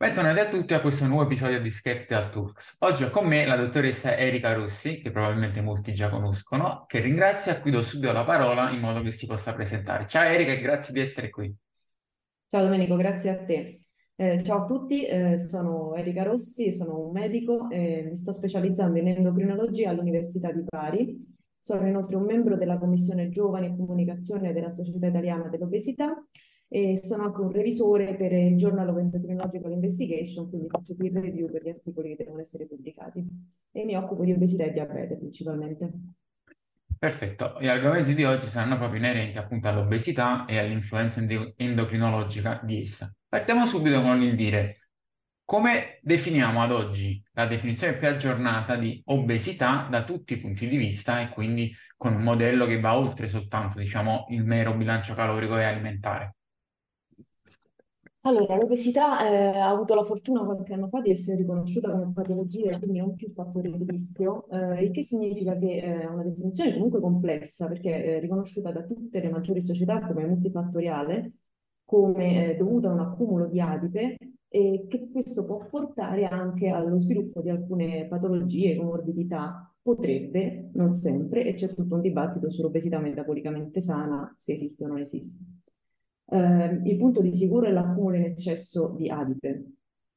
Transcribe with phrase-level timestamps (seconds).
[0.00, 2.76] Bentornati a tutti a questo nuovo episodio di Skeptical Talks.
[2.82, 7.50] Oggi ho con me la dottoressa Erika Rossi, che probabilmente molti già conoscono, che ringrazio
[7.50, 10.06] e a cui do subito la parola in modo che si possa presentare.
[10.06, 11.52] Ciao Erika e grazie di essere qui.
[12.46, 13.80] Ciao Domenico, grazie a te.
[14.14, 19.00] Eh, ciao a tutti, eh, sono Erika Rossi, sono un medico e mi sto specializzando
[19.00, 21.16] in endocrinologia all'Università di Bari.
[21.58, 26.14] Sono inoltre un membro della Commissione Giovani e Comunicazione della Società Italiana dell'Obesità
[26.68, 31.50] e sono anche un revisore per il Journal of Endocrinological Investigation, quindi faccio peer review
[31.50, 33.26] per gli articoli che devono essere pubblicati
[33.72, 35.92] e mi occupo di obesità e diabete principalmente.
[36.98, 41.24] Perfetto, gli argomenti di oggi saranno proprio inerenti appunto all'obesità e all'influenza
[41.56, 43.14] endocrinologica di essa.
[43.28, 44.88] Partiamo subito con il dire
[45.48, 50.76] come definiamo ad oggi la definizione più aggiornata di obesità da tutti i punti di
[50.76, 55.56] vista e quindi con un modello che va oltre soltanto diciamo il mero bilancio calorico
[55.56, 56.37] e alimentare?
[58.28, 62.70] Allora, l'obesità eh, ha avuto la fortuna qualche anno fa di essere riconosciuta come patologia
[62.70, 66.74] e quindi non più fattore di rischio, eh, il che significa che è una definizione
[66.74, 71.32] comunque complessa perché è riconosciuta da tutte le maggiori società come multifattoriale,
[71.84, 76.98] come eh, dovuta a un accumulo di adipe e che questo può portare anche allo
[76.98, 83.80] sviluppo di alcune patologie, comorbidità, potrebbe, non sempre, e c'è tutto un dibattito sull'obesità metabolicamente
[83.80, 85.42] sana, se esiste o non esiste.
[86.30, 89.64] Eh, il punto di sicuro è l'accumulo in eccesso di adipe,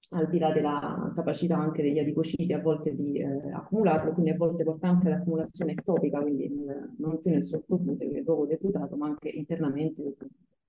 [0.09, 4.36] al di là della capacità anche degli adipociti a volte di eh, accumularlo, quindi a
[4.36, 8.98] volte porta anche all'accumulazione ectopica, quindi nel, non più nel sottocute, che è luogo deputato,
[8.98, 10.17] ma anche internamente nel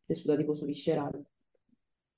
[0.07, 1.25] tessuto adiposo viscerale.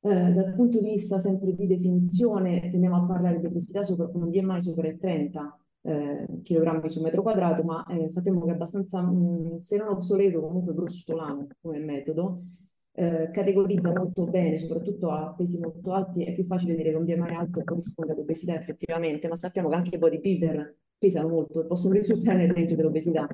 [0.00, 4.38] Eh, dal punto di vista sempre di definizione, tendiamo a parlare di obesità sopra, vi
[4.38, 8.54] è mai sopra il 30 eh, kg su metro quadrato, ma eh, sappiamo che è
[8.54, 12.38] abbastanza, mh, se non obsoleto, comunque grossolano come metodo,
[12.96, 17.04] eh, categorizza molto bene, soprattutto a pesi molto alti, è più facile dire che un
[17.04, 21.94] BMI alto corrisponde all'obesità effettivamente, ma sappiamo che anche i bodybuilder pesano molto e possono
[21.98, 23.26] risultare nel range dell'obesità.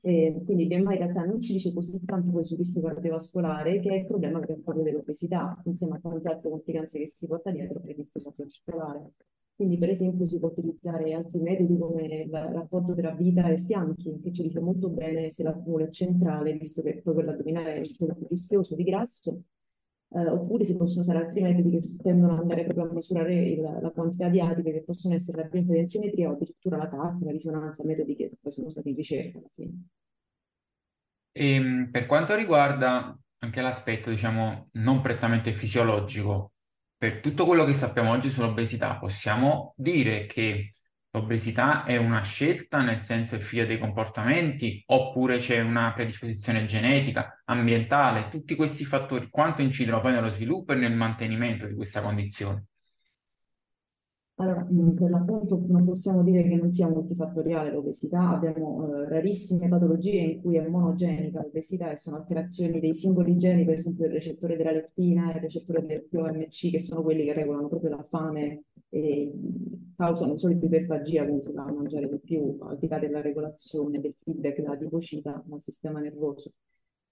[0.00, 3.80] Eh, quindi il BMI in realtà non ci dice così tanto poi sul rischio cardiovascolare,
[3.80, 7.26] che è il problema che è proprio dell'obesità, insieme a tante altre complicanze che si
[7.26, 9.12] porta dietro per il rischio cardiovascolare.
[9.56, 14.20] Quindi, per esempio, si può utilizzare altri metodi come il rapporto tra vita e fianchi,
[14.22, 18.14] che ci dice molto bene se l'accumulo è centrale, visto che proprio l'addominale è quello
[18.14, 19.44] più rischioso di grasso,
[20.10, 23.60] eh, oppure si possono usare altri metodi che tendono ad andare proprio a misurare il,
[23.60, 27.82] la quantità di adipe, che possono essere la bioimpedensiometria o addirittura la TAC, la risonanza,
[27.82, 29.40] metodi che poi sono stati in ricerca.
[29.56, 29.72] E,
[31.32, 36.52] ehm, per quanto riguarda anche l'aspetto, diciamo, non prettamente fisiologico,
[36.96, 40.72] per tutto quello che sappiamo oggi sull'obesità, possiamo dire che
[41.10, 47.42] l'obesità è una scelta, nel senso è figlia dei comportamenti, oppure c'è una predisposizione genetica,
[47.46, 52.66] ambientale, tutti questi fattori, quanto incidono poi nello sviluppo e nel mantenimento di questa condizione?
[54.38, 60.20] Allora, per l'appunto non possiamo dire che non sia multifattoriale l'obesità, abbiamo eh, rarissime patologie
[60.20, 64.56] in cui è monogenica l'obesità e sono alterazioni dei singoli geni, per esempio il recettore
[64.56, 68.64] della leptina e il recettore del POMC, che sono quelli che regolano proprio la fame
[68.90, 69.32] e
[69.96, 74.00] causano solo iperfagia, quindi si va a mangiare di più, al di là della regolazione
[74.00, 76.52] del feedback della tipocita al sistema nervoso.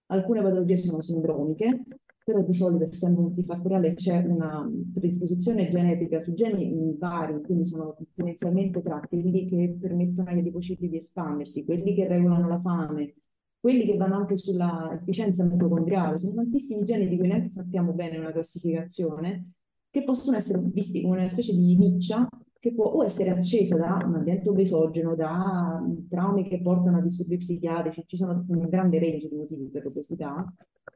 [0.09, 1.85] Alcune patologie sono sindromiche,
[2.25, 8.81] però di solito essendo multifattoriale c'è una predisposizione genetica su geni vari, quindi sono tendenzialmente
[8.81, 13.15] tra quelli che permettono agli adipociti di espandersi, quelli che regolano la fame,
[13.61, 18.17] quelli che vanno anche sulla efficienza mitocondriale, sono tantissimi geni di cui neanche sappiamo bene
[18.17, 19.53] una classificazione,
[19.91, 22.27] che possono essere visti come una specie di niccia
[22.65, 27.37] che può o essere accesa da un ambiente obesogeno, da traumi che portano a disturbi
[27.37, 30.51] psichiatrici, ci sono un grande range di motivi per l'obesità,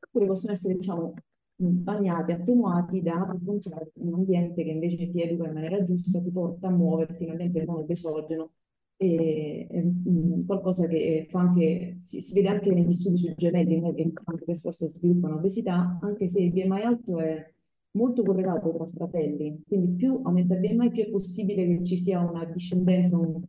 [0.06, 1.12] oppure possono essere, diciamo,
[1.56, 6.70] bagnati, attenuati da un ambiente che invece ti educa in maniera giusta, ti porta a
[6.70, 8.52] muoverti in un ambiente non obesogeno,
[8.96, 13.82] e, e mh, qualcosa che fa anche, si, si, vede anche negli studi sui gemelli,
[13.94, 14.12] che
[14.42, 17.52] per forza sviluppano obesità, anche se il BMI alto è
[17.92, 22.20] molto correlato tra fratelli, quindi più aumenta il BMI più è possibile che ci sia
[22.20, 23.40] una discendenza, un,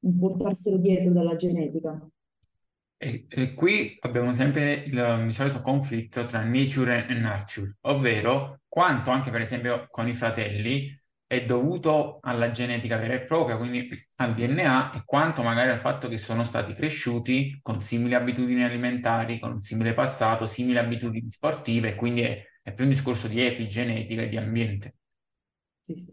[0.00, 2.08] un portarselo dietro dalla genetica.
[2.96, 9.10] E, e, qui abbiamo sempre il, il solito conflitto tra nature e nurture, ovvero quanto
[9.10, 10.90] anche per esempio con i fratelli
[11.26, 16.08] è dovuto alla genetica vera e propria, quindi al DNA, e quanto magari al fatto
[16.08, 21.94] che sono stati cresciuti con simili abitudini alimentari, con un simile passato, simili abitudini sportive,
[21.96, 24.96] quindi è, è più un discorso di epigenetica e di ambiente.
[25.80, 26.12] Sì, sì.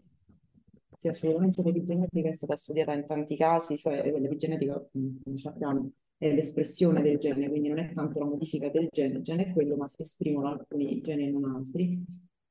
[0.98, 7.02] Sì, assolutamente l'epigenetica è stata studiata in tanti casi, cioè l'epigenetica, come sappiamo, è l'espressione
[7.02, 9.88] del gene, quindi non è tanto la modifica del gene, il gene è quello, ma
[9.88, 12.04] si esprimono alcuni geni e non altri.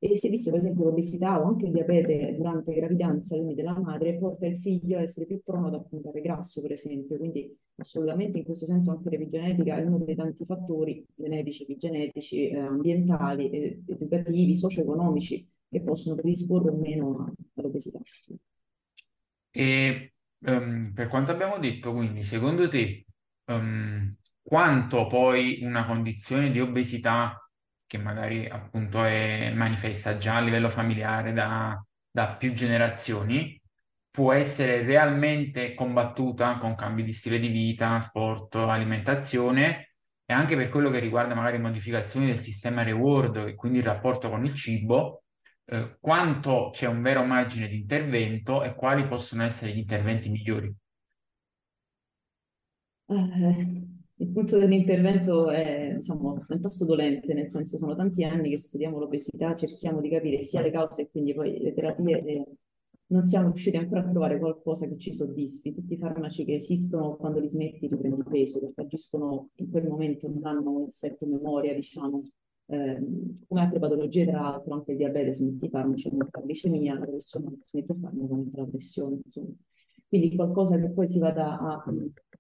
[0.04, 3.78] E si è visto per esempio l'obesità o anche il diabete durante gravidanza, quindi della
[3.78, 7.18] madre, porta il figlio a essere più prono ad accumulare grasso, per esempio.
[7.18, 12.58] Quindi assolutamente in questo senso anche l'epigenetica è uno dei tanti fattori genetici, epigenetici, eh,
[12.58, 18.00] ambientali, eh, educativi, socio-economici che possono predisporre o meno all'obesità.
[19.52, 23.06] E um, per quanto abbiamo detto, quindi, secondo te,
[23.46, 27.41] um, quanto poi una condizione di obesità
[27.92, 31.78] che magari appunto è manifesta già a livello familiare da,
[32.10, 33.62] da più generazioni,
[34.10, 39.96] può essere realmente combattuta con cambi di stile di vita, sport, alimentazione
[40.26, 44.30] e anche per quello che riguarda magari modificazioni del sistema reward e quindi il rapporto
[44.30, 45.24] con il cibo,
[45.66, 50.74] eh, quanto c'è un vero margine di intervento e quali possono essere gli interventi migliori.
[54.22, 59.00] Il punto dell'intervento è, diciamo, un tasto dolente, nel senso sono tanti anni che studiamo
[59.00, 62.46] l'obesità, cerchiamo di capire sia le cause e quindi poi le terapie e
[63.08, 65.74] non siamo riusciti ancora a trovare qualcosa che ci soddisfi.
[65.74, 70.28] Tutti i farmaci che esistono, quando li smetti, riprendi peso, perché agiscono in quel momento,
[70.30, 72.22] non hanno un effetto memoria, diciamo,
[72.68, 73.04] eh,
[73.48, 77.06] come altre patologie, tra l'altro anche il diabete, smetti i farmaci, aumenta la glicemia, la
[77.08, 79.52] pressione, smette i farmaci, aumenta la pressione, insomma.
[80.12, 81.82] Quindi qualcosa che poi si vada a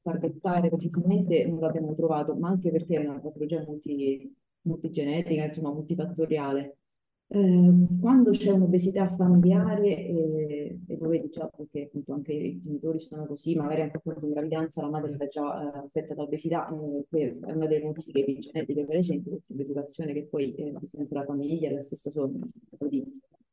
[0.02, 4.30] targettare precisamente non l'abbiamo trovato, ma anche perché è una patologia multi,
[4.64, 6.80] multigenetica, insomma multifattoriale.
[7.28, 13.26] Eh, quando c'è un'obesità familiare, eh, e lo già perché appunto anche i genitori sono
[13.26, 17.40] così, magari anche quando in gravidanza la madre è già eh, affetta da obesità, eh,
[17.40, 21.80] è una delle modifiche genetiche per esempio, l'educazione che poi eh, presenta la famiglia, la
[21.80, 23.02] stessa sono, di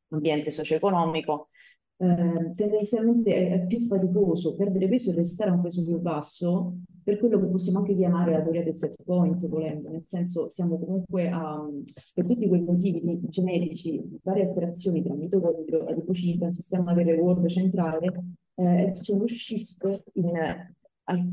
[0.09, 1.47] ambiente socio-economico,
[2.01, 6.77] eh, tendenzialmente è, è, più faticoso perdere peso e restare a un peso più basso
[7.03, 10.79] per quello che possiamo anche chiamare la teoria del set point, volendo, nel senso siamo
[10.79, 11.61] comunque a,
[12.13, 18.23] per tutti quei motivi genetici, varie alterazioni tra mitocondrio, adipocita, sistema del reward centrale,
[18.55, 20.31] eh, c'è uno shift in,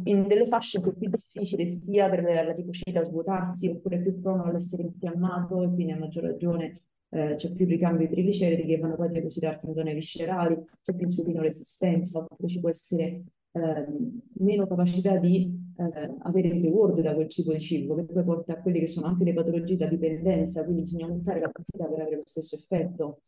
[0.05, 4.83] in delle fasce un po' più difficili sia per l'adipocita svuotarsi oppure più prono all'essere
[4.83, 6.81] infiammato e quindi a maggior ragione
[7.11, 10.95] eh, c'è più ricambio di trigliceridi che vanno poi a depositarsi in zone viscerali, c'è
[10.95, 13.87] più insulino resistenza, oppure ci può essere eh,
[14.39, 18.61] meno capacità di eh, avere reward da quel tipo di cibo, che poi porta a
[18.61, 22.17] quelle che sono anche le patologie da dipendenza, quindi bisogna aumentare la quantità per avere
[22.17, 23.21] lo stesso effetto.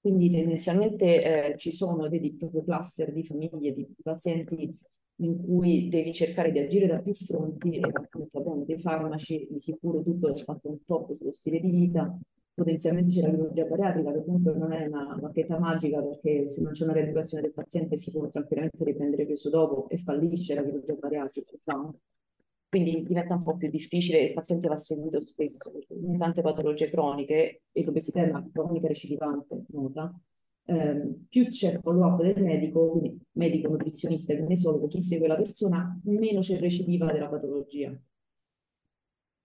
[0.00, 4.76] Quindi tendenzialmente eh, ci sono, vedi, proprio cluster di famiglie, di pazienti
[5.20, 9.58] in cui devi cercare di agire da più fronti e appunto abbiamo dei farmaci, di
[9.58, 12.16] sicuro tutto è fatto un top sullo stile di vita,
[12.58, 16.72] potenzialmente c'è la chirurgia bariatrica, che comunque non è una bacchetta magica perché se non
[16.72, 20.94] c'è una rieducazione del paziente si può tranquillamente riprendere peso dopo e fallisce la chirurgia
[20.94, 21.56] bariatrica.
[21.66, 22.00] No?
[22.68, 26.90] Quindi diventa un po' più difficile e il paziente va seguito spesso in tante patologie
[26.90, 30.12] croniche e l'obesità è una cronica recidivante, nota,
[30.66, 35.98] eh, più c'è il follow-up del medico, quindi medico, nutrizionista, kinesiologo, chi segue la persona,
[36.04, 37.98] meno c'è recidiva della patologia.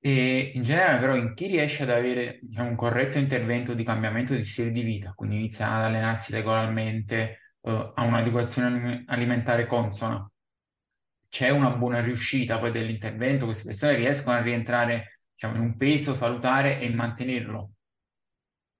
[0.05, 4.35] E in generale, però, in chi riesce ad avere diciamo, un corretto intervento di cambiamento
[4.35, 10.29] di stile di vita, quindi inizia ad allenarsi regolarmente, uh, ha un'educazione alimentare consona,
[11.29, 16.13] c'è una buona riuscita poi dell'intervento, queste persone riescono a rientrare diciamo, in un peso
[16.13, 17.71] salutare e mantenerlo.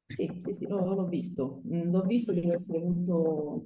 [0.08, 1.62] Sì, sì, sì, l'ho visto.
[1.68, 3.66] Mm, l'ho visto, deve essere molto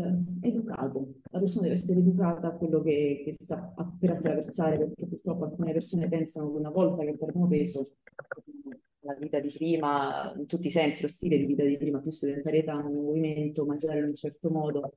[0.00, 4.78] eh, educato, la persona deve essere educata a quello che, che sta a, per attraversare,
[4.78, 7.86] perché purtroppo alcune persone pensano che una volta che perdono peso,
[9.00, 12.10] la vita di prima, in tutti i sensi, lo stile di vita di prima, più
[12.10, 14.92] sedentarietà, movimento, mangiare in un certo modo,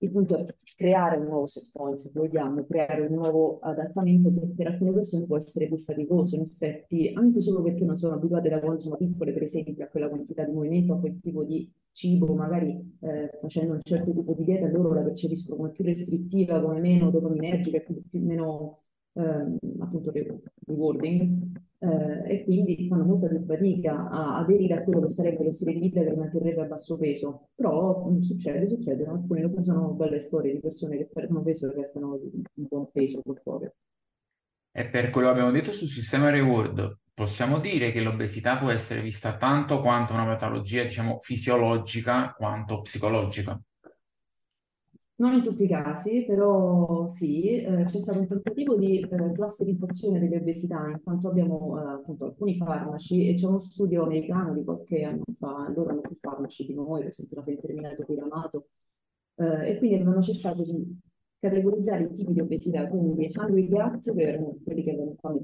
[0.00, 4.68] il punto è creare un nuovo settore, se vogliamo, creare un nuovo adattamento che per
[4.68, 8.60] alcune persone può essere più faticoso, in effetti, anche solo perché non sono abituate da
[8.60, 11.68] quando sono piccole, per esempio, a quella quantità di movimento, a quel tipo di
[11.98, 16.60] cibo, magari eh, facendo un certo tipo di dieta, loro la percepiscono come più restrittiva,
[16.60, 18.82] come meno dopaminergica, più, più meno
[19.14, 25.08] eh, appunto rewarding eh, e quindi fanno molta più fatica a aderire a quello che
[25.08, 27.48] sarebbe lo stile di vita che manterrebbe a basso peso.
[27.56, 31.74] Però mh, mm, succede, succedono, alcune sono belle storie di persone che perdono peso e
[31.74, 33.72] restano un buon peso purtroppo.
[34.70, 39.00] E per quello che abbiamo detto sul sistema reward, possiamo dire che l'obesità può essere
[39.02, 43.60] vista tanto quanto una patologia, diciamo, fisiologica quanto psicologica.
[45.16, 50.20] Non in tutti i casi, però sì, eh, c'è stato un tentativo di eh, clusterizzazione
[50.20, 54.62] delle obesità, in quanto abbiamo eh, appunto alcuni farmaci e c'è uno studio americano di
[54.62, 58.68] qualche anno fa, loro hanno più farmaci di noi, per esempio la fenterminato piramato,
[59.34, 61.00] eh, e quindi avevano cercato di
[61.40, 65.40] categorizzare i tipi di obesità, quindi hungry gut, che erano quelli che avevano fame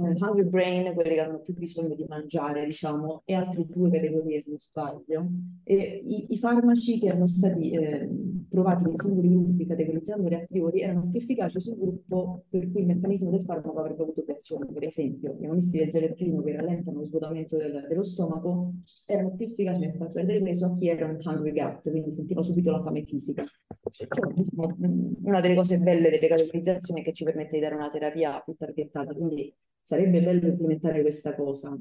[0.00, 4.50] Hungry Brain, quelli che hanno più bisogno di mangiare, diciamo, e altre due categorie, se
[4.50, 5.28] non sbaglio.
[5.64, 8.08] E i, i farmaci che erano stati eh,
[8.48, 12.86] provati nei singoli gruppi, categorizzandoli a priori, erano più efficaci sul gruppo per cui il
[12.86, 14.34] meccanismo del farmaco avrebbe avuto più.
[14.72, 18.72] Per esempio, gli agonisti del geletrino che rallentano lo svuotamento del, dello stomaco
[19.06, 22.40] erano più efficaci nel far perdere peso a chi era un hungry gut, quindi sentiva
[22.42, 23.44] subito la fame fisica.
[23.90, 24.76] Cioè, diciamo,
[25.22, 28.54] una delle cose belle delle categorizzazioni è che ci permette di dare una terapia più
[28.54, 29.54] targettata, quindi
[29.96, 31.76] sarebbe bello implementare questa cosa,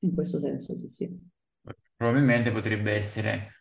[0.00, 1.18] in questo senso, sì, sì.
[1.96, 3.52] Probabilmente potrebbe essere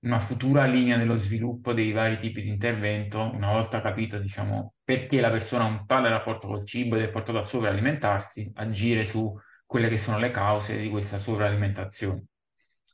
[0.00, 5.20] una futura linea dello sviluppo dei vari tipi di intervento, una volta capito, diciamo, perché
[5.20, 9.34] la persona ha un tale rapporto col cibo ed è portata a sovralimentarsi, agire su
[9.66, 12.24] quelle che sono le cause di questa sovralimentazione.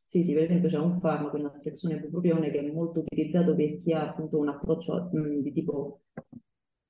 [0.05, 3.77] Sì, sì, per esempio c'è un farmaco, il naltrexone bupropione, che è molto utilizzato per
[3.77, 6.01] chi ha appunto un approccio mh, di tipo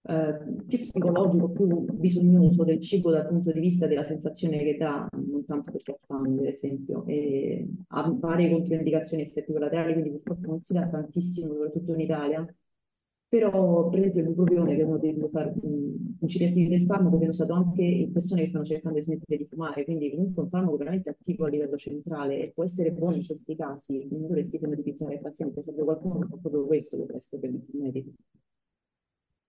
[0.09, 5.07] eh, più psicologico, più bisognoso del cibo dal punto di vista della sensazione che dà,
[5.13, 10.47] non tanto perché ha fame, per esempio, e ha varie controindicazioni effetti collaterali, quindi purtroppo
[10.47, 12.57] non si dà tantissimo, soprattutto in Italia.
[13.31, 15.29] Però, per esempio, il bupropione, che è uno dei due
[16.19, 19.85] conciliativi del farmaco, viene usato anche in persone che stanno cercando di smettere di fumare,
[19.85, 23.55] quindi comunque un farmaco veramente attivo a livello centrale e può essere buono in questi
[23.55, 24.09] casi.
[24.11, 28.13] Non dovresti femminilizzare il paziente, serve qualcuno fa proprio questo, deve essere per il medico.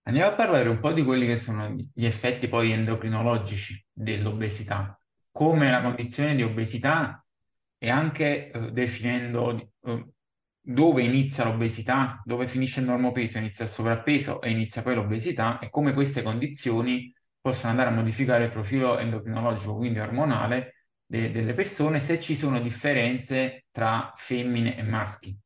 [0.09, 4.99] Andiamo a parlare un po' di quelli che sono gli effetti poi endocrinologici dell'obesità,
[5.29, 7.23] come la condizione di obesità
[7.77, 10.07] e anche eh, definendo eh,
[10.59, 15.69] dove inizia l'obesità, dove finisce il normopeso, inizia il sovrappeso e inizia poi l'obesità e
[15.69, 21.99] come queste condizioni possono andare a modificare il profilo endocrinologico, quindi ormonale, de- delle persone,
[21.99, 25.39] se ci sono differenze tra femmine e maschi.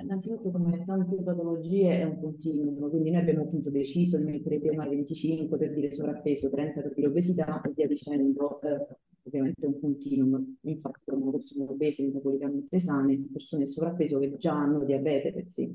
[0.00, 4.86] Innanzitutto, come tante patologie, è un continuum, quindi noi abbiamo appunto deciso di mettere prima
[4.86, 8.86] 25 per dire sovrappeso, 30 per dire obesità e via dicendo, eh,
[9.24, 10.56] ovviamente è un continuum.
[10.62, 15.74] Infatti abbiamo persone obese, metabolicamente sane, persone sovrappeso che già hanno diabete, sì.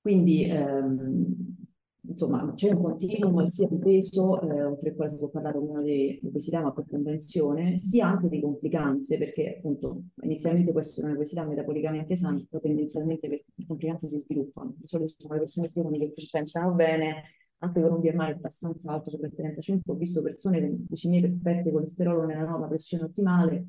[0.00, 1.59] Quindi ehm,
[2.02, 5.82] insomma, c'è un continuum sia di peso, eh, oltre al quale si può parlare come
[5.82, 11.44] di obesità, ma per convenzione, sia anche di complicanze, perché appunto inizialmente può essere un'obesità
[11.44, 14.74] metabolicamente sana, però tendenzialmente le complicanze si sviluppano.
[14.76, 17.22] Di solito sono le persone giovani che pensano bene,
[17.58, 21.70] anche con un BMI abbastanza alto, sopra il 35, ho visto persone con decine perfette,
[21.70, 23.68] colesterolo nella norma, pressione ottimale,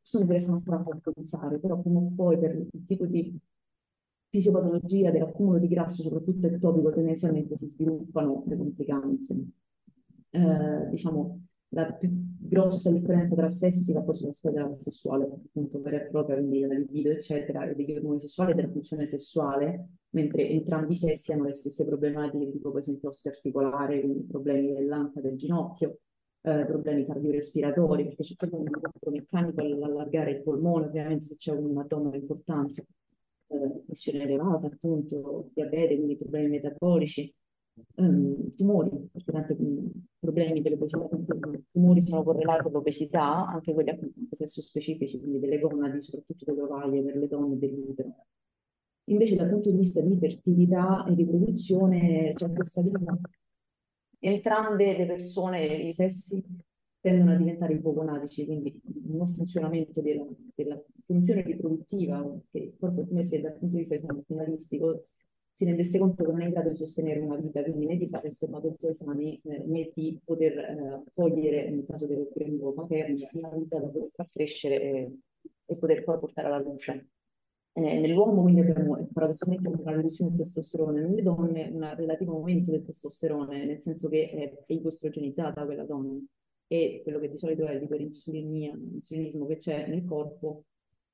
[0.00, 3.38] sono che riescono ancora a compensare, però o poi per il tipo di
[4.34, 9.44] fisiopatologia dell'accumulo di grasso, soprattutto ectopico, tendenzialmente si sviluppano le complicanze.
[10.30, 16.02] Eh, diciamo, la più grossa differenza tra sessi va poi sulla sfera sessuale, appunto vera
[16.02, 20.48] e propria, quindi la libido, eccetera, e degli ormoni sessuali e della funzione sessuale, mentre
[20.48, 25.36] entrambi i sessi hanno le stesse problematiche, tipo per esempio osteoarticolare, quindi problemi dell'anca del
[25.36, 26.00] ginocchio,
[26.40, 31.52] eh, problemi cardiorespiratori, perché c'è proprio un blocco meccanico all'allargare il polmone, ovviamente se c'è
[31.52, 32.84] un addome importante
[33.62, 37.34] eh, pressione elevata, appunto, diabete, quindi problemi metabolici,
[37.96, 39.56] um, tumori, perché tanti
[40.18, 41.08] problemi dell'obesità,
[41.70, 43.98] tumori sono correlati all'obesità, anche quelli a
[44.30, 48.26] sesso specifici, quindi delle gonadi, soprattutto delle ovaie, per le donne dell'utero.
[49.08, 53.14] Invece dal punto di vista di fertilità e riproduzione c'è questa linea.
[54.18, 56.42] Entrambe le persone, i sessi,
[57.04, 63.06] tendono a diventare ipogonadici, quindi il non funzionamento della, della funzione riproduttiva, che il corpo
[63.06, 65.04] come se dal punto di vista diciamo, finalistico
[65.52, 68.08] si rendesse conto che non è in grado di sostenere una vita, quindi né di
[68.08, 73.50] fare spermatozoi sani, eh, né di poter eh, cogliere, nel caso del grembo materno, una
[73.50, 75.18] vita da poter far crescere e,
[75.66, 77.08] e poter poi portare alla luce.
[77.74, 82.82] Eh, nell'uomo quindi abbiamo paradossalmente una riduzione del testosterone, nelle donne un relativo aumento del
[82.82, 86.18] testosterone, nel senso che è ipostrogenizzata quella donna
[86.66, 90.64] e quello che di solito è l'iperinsulinismo che c'è nel corpo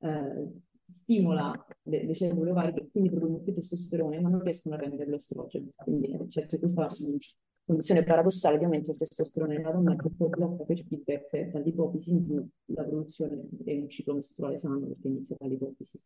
[0.00, 0.48] eh,
[0.82, 5.10] stimola le, le, cellule ovari che quindi producono più testosterone ma non riescono a rendere
[5.10, 5.68] l'estrogeno.
[5.76, 7.16] Quindi eh, c'è, questa mh,
[7.64, 12.22] condizione paradossale di aumento del testosterone nella donna che poi blocca per feedback dall'ipofisi in
[12.22, 16.00] giù la produzione di un ciclo mestruale sano perché inizia dall'ipofisi.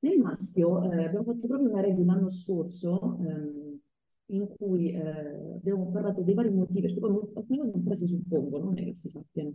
[0.00, 3.71] Nel maschio eh, abbiamo fatto proprio una review l'anno scorso ehm,
[4.32, 5.00] in cui eh,
[5.54, 8.94] abbiamo parlato dei vari motivi, perché poi alcune cose ancora si suppongono, non è che
[8.94, 9.54] si sappiano.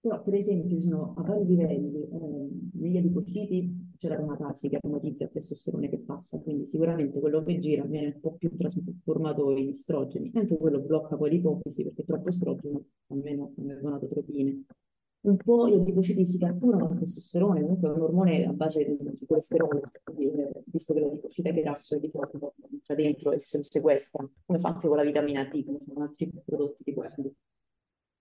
[0.00, 5.30] Però, per esempio, sono a vari livelli, eh, negli adipociti c'è l'aromatasi che aromatizza il
[5.30, 10.30] testosterone che passa, quindi sicuramente quello che gira viene un po' più trasformato in estrogeni,
[10.32, 14.64] mentre quello blocca poi l'ipofisi perché troppo estrogeno, almeno gonadotropine.
[15.20, 19.82] Un po' adipociti si catturano il testosterone, comunque è un ormone a base di colesterolo,
[20.16, 24.28] eh, visto che l'adipocite è grasso e di fatto entra dentro e se lo sequestra,
[24.46, 27.34] come fa anche con la vitamina D, come fanno altri prodotti di quelli.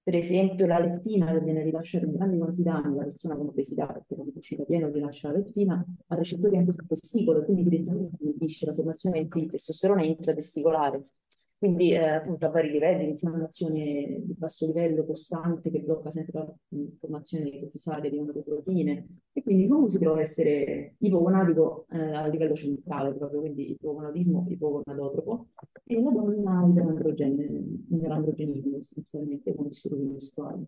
[0.07, 4.15] Per esempio la lettina che viene rilasciata in grandi quantità nella persona con obesità, perché
[4.15, 9.27] l'adipocite pieno rilascia la lettina, ha recettori anche sul testicolo, quindi direttamente inibisce la formazione
[9.27, 11.09] di testosterone intratesticolare
[11.57, 16.53] quindi eh, appunto a vari livelli, l'infiammazione di basso livello costante che blocca sempre la
[16.99, 22.53] formazione ipofisale di proteine e quindi l'uomo si trova a essere ipogonadico eh, a livello
[22.53, 25.47] centrale proprio, quindi ipogonadismo ipogonadotropo
[25.83, 26.67] e la donna
[27.89, 30.63] iperandrogenismo essenzialmente con disturbi mestruali.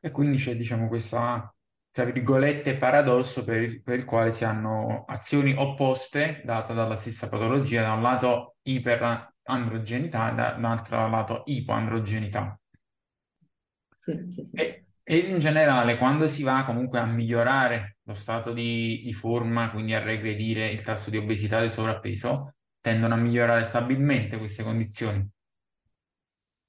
[0.00, 1.54] E quindi c'è diciamo questa
[1.92, 7.28] tra virgolette, paradosso per il, per il, quale si hanno azioni opposte date dalla stessa
[7.28, 12.58] patologia, da un lato iper androgenità e dall'altro lato ipoandrogenità.
[13.98, 14.60] Sì, sì, sì.
[14.60, 19.70] E, ed in generale, quando si va comunque a migliorare lo stato di, di forma,
[19.70, 24.62] quindi a regredire il tasso di obesità e del sovrappeso, tendono a migliorare stabilmente queste
[24.62, 25.28] condizioni.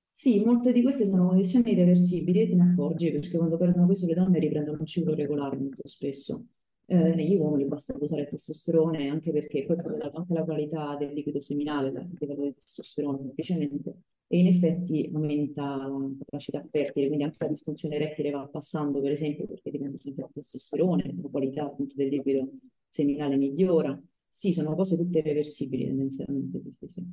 [0.09, 4.05] Sì, molte di queste sono condizioni irreversibili e te ne accorgi perché quando perdono peso
[4.07, 6.45] le donne riprendono un ciclo regolare molto spesso
[6.93, 10.95] eh, negli uomini basta usare il testosterone anche perché poi è dato anche la qualità
[10.95, 13.95] del liquido seminale, il livello di testosterone semplicemente,
[14.27, 19.11] e in effetti aumenta la capacità fertile, quindi anche la disfunzione erettile va passando per
[19.11, 22.47] esempio perché dipende sempre dal testosterone, la qualità appunto del liquido
[22.87, 23.99] seminale migliora.
[24.27, 27.03] Sì, sono cose tutte reversibili tendenzialmente, sì, sì, sì.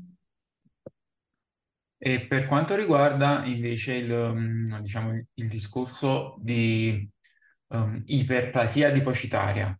[2.03, 7.07] E per quanto riguarda invece il, mm, diciamo, il discorso di
[7.71, 9.79] um, iperplasia adipocitaria,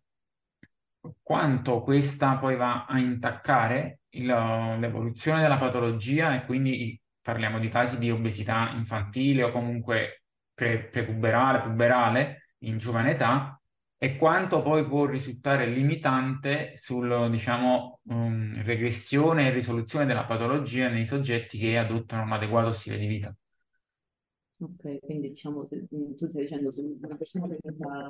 [1.21, 7.97] quanto questa poi va a intaccare il, l'evoluzione della patologia e quindi parliamo di casi
[7.99, 13.59] di obesità infantile o comunque pre, prepuberale, puberale in giovane età
[13.97, 21.05] e quanto poi può risultare limitante sul, diciamo, um, regressione e risoluzione della patologia nei
[21.05, 23.35] soggetti che adottano un adeguato stile di vita.
[24.61, 27.57] Ok, quindi diciamo, se, mm, tu stai dicendo se una persona è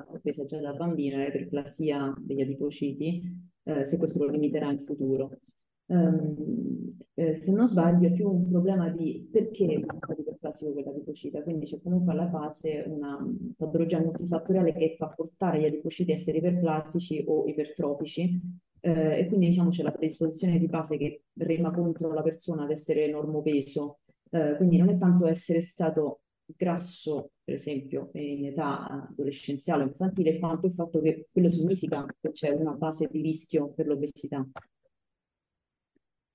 [0.07, 3.21] obesa già da bambino e iperplasia degli adipociti,
[3.63, 5.39] eh, se questo lo limiterà in futuro.
[5.85, 9.77] Um, eh, se non sbaglio è più un problema di perché è
[10.19, 13.17] iperplasico quella adipocita, quindi c'è comunque alla base una
[13.55, 18.39] patologia multifattoriale che fa portare gli adipociti a essere iperplasici o ipertrofici.
[18.81, 22.71] Eh, e quindi diciamo c'è la predisposizione di base che rema contro la persona ad
[22.71, 23.99] essere normopeso,
[24.31, 26.21] eh, quindi non è tanto essere stato
[26.55, 32.31] grasso, per esempio, in età adolescenziale o infantile, quanto il fatto che quello significa che
[32.31, 34.45] c'è una base di rischio per l'obesità.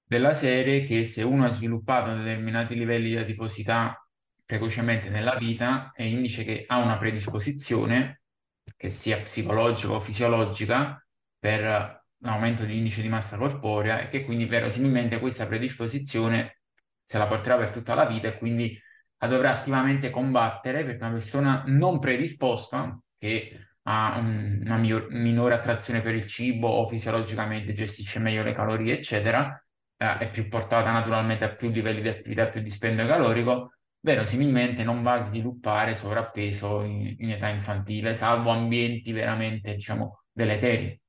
[0.09, 4.01] Della serie che se uno ha sviluppato determinati livelli di adiposità
[4.45, 8.21] precocemente nella vita è indice che ha una predisposizione,
[8.77, 11.05] che sia psicologica o fisiologica,
[11.39, 16.61] per l'aumento dell'indice di massa corporea e che quindi verosimilmente questa predisposizione
[17.03, 18.77] se la porterà per tutta la vita e quindi
[19.19, 25.55] la dovrà attivamente combattere perché una persona non predisposta che ha un, una miglior, minore
[25.55, 29.63] attrazione per il cibo o fisiologicamente gestisce meglio le calorie, eccetera,
[29.97, 35.03] eh, è più portata naturalmente a più livelli di attività, più dispendio calorico, verosimilmente non
[35.03, 41.01] va a sviluppare sovrappeso in, in età infantile, salvo ambienti veramente, diciamo, deleteri.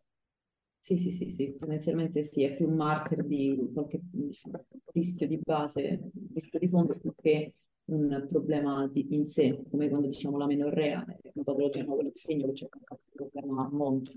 [0.80, 5.38] Sì, sì, sì, sì, tendenzialmente sì, è più un marker di qualche diciamo, rischio di
[5.44, 7.54] base, rischio di fondo più che
[7.88, 12.12] un problema di, in sé, come quando diciamo la menorrea, è una patologia nuova del
[12.16, 14.14] segno, c'è un problema a monte.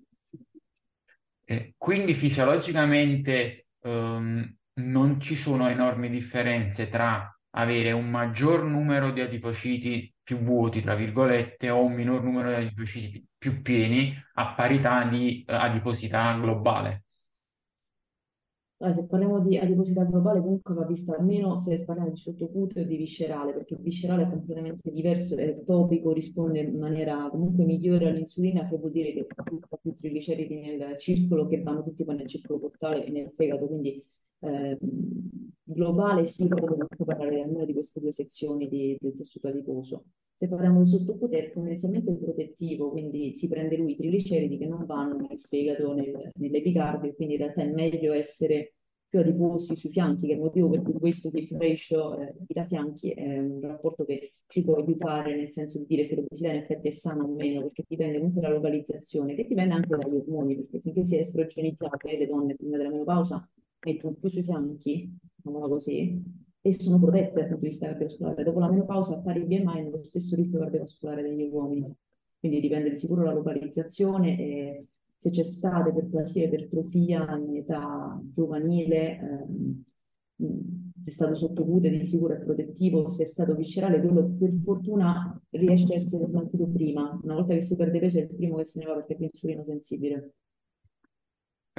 [1.45, 9.21] Eh, quindi fisiologicamente um, non ci sono enormi differenze tra avere un maggior numero di
[9.21, 15.05] adipociti più vuoti, tra virgolette, o un minor numero di adipociti più pieni a parità
[15.05, 17.05] di uh, adiposità globale.
[18.81, 22.97] Se parliamo di adiposità globale, comunque va vista almeno se parliamo di sottocuteo o di
[22.97, 28.65] viscerale, perché il viscerale è completamente diverso, è topico, risponde in maniera comunque migliore all'insulina,
[28.65, 32.59] che vuol dire che ha più trigliceridi nel circolo, che vanno tutti poi nel circolo
[32.59, 34.03] portale e nel fegato, quindi
[34.41, 34.79] eh,
[35.63, 40.05] globale sì, però dobbiamo parlare almeno di queste due sezioni di, del tessuto adiposo.
[40.35, 44.87] Se parliamo di sottocuteo è tendenzialmente protettivo, quindi si prende lui i trigliceridi che non
[44.87, 48.75] vanno nel fegato, nel, nell'epicardio, quindi in realtà è meglio essere
[49.07, 53.11] più adiposi sui fianchi, che è il motivo per cui questo hip ratio eh, vita-fianchi
[53.11, 56.87] è un rapporto che ci può aiutare nel senso di dire se l'obesità in effetti
[56.87, 60.81] è sana o meno, perché dipende comunque dalla localizzazione, che dipende anche dagli ormoni, perché
[60.81, 63.47] finché si è estrogenizzate le donne prima della menopausa
[63.83, 66.23] mettono più sui fianchi, diciamola così,
[66.63, 68.43] e sono protette dal punto di vista cardiovascolare.
[68.45, 71.95] Dopo la menopausa a pari BMI lo stesso rischio cardiovascolare degli uomini,
[72.39, 79.19] quindi dipende di sicuro la localizzazione e se c'è stata iperplasia, ipertrofia in età giovanile,
[79.19, 79.83] ehm,
[80.99, 85.39] se è stato sottocute di sicuro è protettivo, se è stato viscerale, quello per fortuna
[85.51, 87.19] riesce a essere smaltito prima.
[87.23, 89.23] Una volta che si perde peso è il primo che se ne va perché è
[89.23, 90.33] insulino sensibile.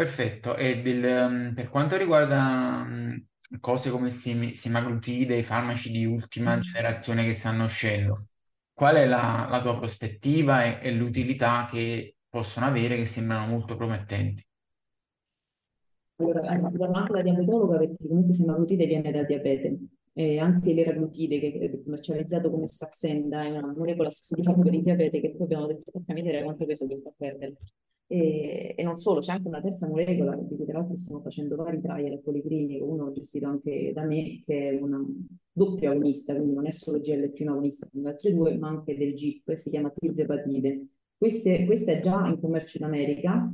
[0.02, 0.56] Perfetto.
[0.56, 3.24] E del, um, per quanto riguarda um,
[3.60, 6.62] cose come sim- semaglutide, i farmaci di ultima Mm.
[6.62, 8.26] generazione che stanno uscendo,
[8.74, 13.76] qual è la, la tua prospettiva e, e l'utilità che possono avere che sembrano molto
[13.76, 14.44] promettenti?
[16.18, 19.78] Allora, eh, parlo anche da diabetologa perché comunque semaglutide viene dal diabete
[20.14, 25.20] e anche l'eraglutide che è commercializzato come Saxenda è una molecola studiata per il diabete
[25.20, 27.56] che poi abbiamo detto porca miseria quanto peso che sta a perdere.
[28.12, 31.56] E, e non solo, c'è anche una terza molecola di cui tra l'altro stiamo facendo
[31.56, 35.02] vari trial al Policlinico, uno gestito anche da me che è una
[35.50, 39.54] doppia agonista, quindi non è solo GLP-1 agonista come altre due, ma anche del GIP,
[39.54, 40.88] si chiama tirzepatide.
[41.18, 43.50] Questa è già in commercio in America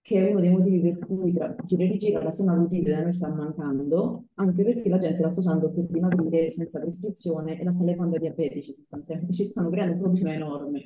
[0.00, 3.12] che è uno dei motivi per cui tra gira e rigira la semaglutide da noi
[3.12, 7.70] sta mancando, anche perché la gente la sta usando per dimagrire senza prescrizione e la
[7.70, 10.82] sta levando ai diabetici sostanzialmente, ci stanno creando un problema enorme.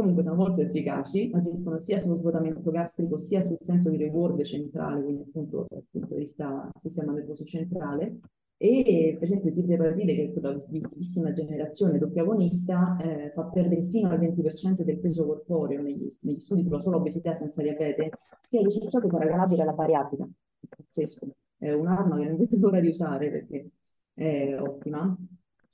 [0.00, 5.02] Comunque sono molto efficaci, agiscono sia sullo svuotamento gastrico sia sul senso di reward centrale,
[5.02, 8.18] quindi appunto dal punto di vista sistema nervoso centrale,
[8.56, 13.44] e per esempio il tirzepatide, che è quella di ultimissima generazione doppia agonista, eh, fa
[13.44, 18.08] perdere fino al 20% del peso corporeo negli, negli studi sulla sola obesità senza diabete,
[18.48, 20.26] che è il risultato paragonabile alla bariatrica.
[20.66, 21.26] Pazzesco.
[21.58, 23.70] È un'arma che non vedo l'ora di usare perché
[24.14, 25.14] è ottima.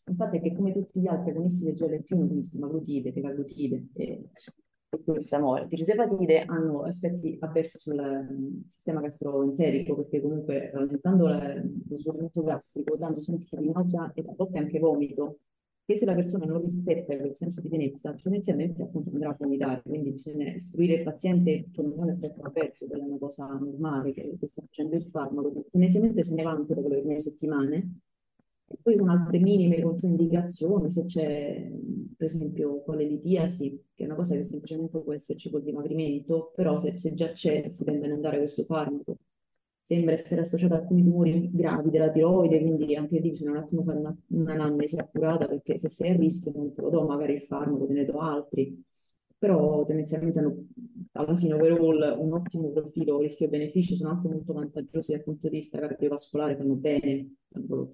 [0.09, 4.29] Infatti è che come tutti gli altri agonisti del GLP-1, quindi semaglutide, tecaglutide e
[5.05, 12.42] questa nuova tirzepatide hanno effetti avversi sul um, sistema gastroenterico perché comunque rallentando lo svuotamento
[12.42, 15.40] gastrico, dando senso di nausea e a volte anche vomito,
[15.85, 19.83] che se la persona non rispetta quel senso di pienezza, tendenzialmente appunto andrà a vomitare,
[19.83, 23.47] quindi bisogna istruire il paziente che non è un effetto avverso, quella è una cosa
[23.47, 27.19] normale che, che sta facendo il farmaco, tendenzialmente se ne va anche dopo le prime
[27.19, 28.01] settimane,
[28.68, 31.70] e poi sono altre minime controindicazioni, se c'è
[32.16, 36.76] per esempio con l'elitiasi, che è una cosa che semplicemente può esserci col dimagrimento, però
[36.76, 39.18] se, se già c'è si tende a non dare questo farmaco.
[39.83, 43.85] Sembra essere associato a alcuni tumori gravi della tiroide, quindi anche lì bisogna un attimo
[43.85, 44.16] fare una,
[44.96, 48.05] accurata, perché se sei a rischio non te lo do magari il farmaco, te ne
[48.05, 48.83] do altri
[49.38, 50.66] però tendenzialmente hanno
[51.12, 55.79] alla fine overall un ottimo profilo rischio-beneficio, sono anche molto vantaggiosi dal punto di vista
[55.79, 57.37] cardiovascolare, fanno bene,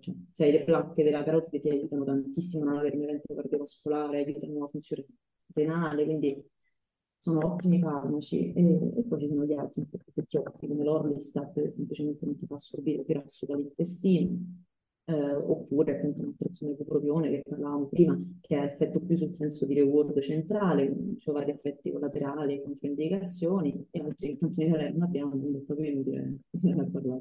[0.01, 3.35] cioè, se hai le placche della carotide ti aiutano tantissimo a non avere un evento
[3.35, 5.07] cardiovascolare, aiutano la funzione
[5.55, 6.45] renale, quindi
[7.19, 8.63] sono ottimi farmaci e,
[8.97, 12.99] e poi ci sono gli altri effetti ottimi come l'Orlistat semplicemente non ti fa assorbire
[13.03, 14.37] il grasso dall'intestino
[15.13, 19.75] eh, oppure appunto un'astrazione ipopropione che parlavamo prima, che ha effetto più sul senso di
[19.75, 25.91] reward centrale, cioè vari effetti collaterali, controindicazioni e altri tanto non abbiamo, quindi è proprio
[25.91, 26.39] inutile
[26.91, 27.21] parlare.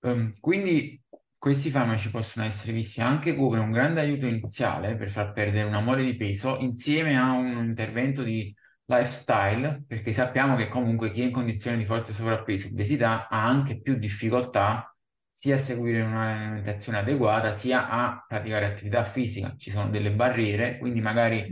[0.00, 1.00] Um, quindi
[1.38, 5.80] questi farmaci possono essere visti anche come un grande aiuto iniziale per far perdere una
[5.80, 11.24] mole di peso insieme a un intervento di lifestyle, perché sappiamo che comunque chi è
[11.24, 14.91] in condizione di forte sovrappeso, obesità, ha anche più difficoltà
[15.34, 19.54] sia a seguire un'alimentazione adeguata, sia a praticare attività fisica.
[19.56, 21.50] Ci sono delle barriere, quindi magari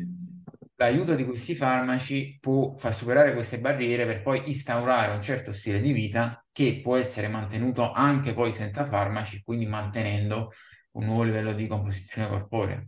[0.76, 5.80] l'aiuto di questi farmaci può far superare queste barriere per poi instaurare un certo stile
[5.80, 10.52] di vita che può essere mantenuto anche poi senza farmaci, quindi mantenendo
[10.92, 12.84] un nuovo livello di composizione corporea.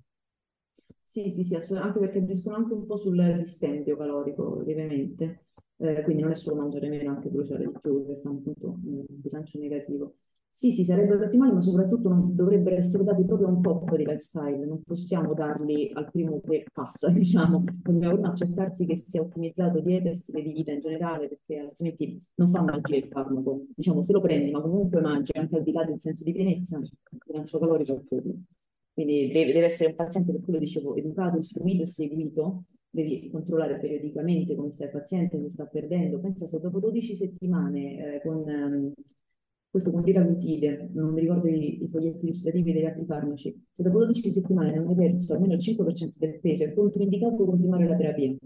[1.05, 5.47] Sì, sì, sì, anche perché agiscono anche un po' sul dispendio calorico, lievemente.
[5.77, 9.05] Eh, quindi non è solo mangiare meno, anche bruciare di più, che fa appunto un
[9.09, 10.15] bilancio negativo.
[10.55, 14.67] Sì, sì, sarebbero ottimali, ma soprattutto non dovrebbero essere dati proprio un po' di lifestyle,
[14.67, 20.15] non possiamo darli al primo che passa, diciamo, dobbiamo accertarsi che sia ottimizzato dieta e
[20.15, 23.65] stile di vita in generale, perché altrimenti non fa magia il farmaco.
[23.75, 26.77] Diciamo, se lo prendi, ma comunque mangi anche al di là del senso di pienezza,
[26.77, 26.91] il
[27.27, 28.35] bilancio calorico è quello.
[28.93, 33.79] Quindi deve, deve essere un paziente, per quello dicevo, educato, istruito e seguito, devi controllare
[33.79, 36.21] periodicamente come sta il paziente, come sta perdendo.
[36.21, 38.45] Pensa se dopo 12 settimane eh, con...
[38.47, 38.93] Um,
[39.73, 44.01] questo con liraglutide, non mi ricordo i, i foglietti illustrativi degli altri farmaci, se dopo
[44.01, 48.37] 12 settimane non hai perso almeno il 5% del peso, è controindicato continuare la terapia.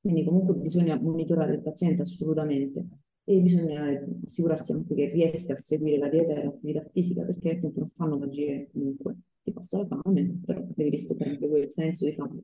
[0.00, 2.84] Quindi comunque bisogna monitorare il paziente assolutamente
[3.22, 7.78] e bisogna assicurarsi anche che riesca a seguire la dieta e l'attività fisica perché appunto
[7.78, 9.14] non fanno magie comunque.
[9.40, 12.42] Ti passa la fame, però devi rispettare anche quel senso di fame.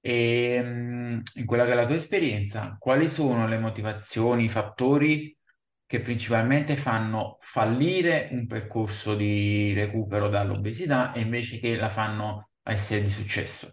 [0.00, 5.35] E in quella che è la tua esperienza, quali sono le motivazioni, i fattori
[5.86, 13.02] che principalmente fanno fallire un percorso di recupero dall'obesità e invece che la fanno essere
[13.02, 13.72] di successo.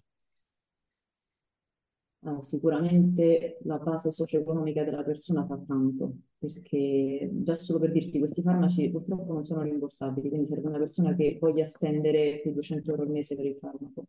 [2.20, 8.42] Uh, sicuramente la base socio-economica della persona fa tanto, perché già solo per dirti questi
[8.42, 12.92] farmaci purtroppo non sono rimborsabili, quindi serve una persona che voglia spendere più di 200
[12.92, 14.06] euro al mese per il farmaco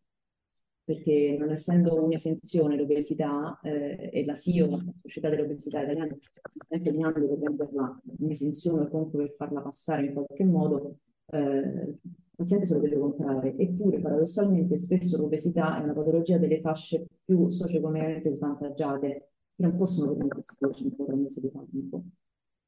[0.84, 6.14] perché non essendo un'esenzione l'obesità eh, e la SIO, la Società dell'Obesità Italiana,
[6.48, 11.38] si sta impegnando per renderla un'esenzione o comunque per farla passare in qualche modo, eh,
[11.38, 11.98] il
[12.36, 13.56] paziente se lo deve comprare.
[13.56, 20.12] Eppure, paradossalmente, spesso l'obesità è una patologia delle fasce più socio-economicamente svantaggiate, che non possono
[20.12, 22.04] permettersi 200 euro al mese di farmaco.